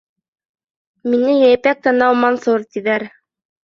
—Мине 1.13 1.37
Йәйпәк 1.43 1.87
танау 1.87 2.21
Мансур 2.25 2.71
тиҙәр. 2.75 3.11